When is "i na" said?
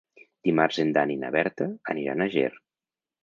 1.15-1.29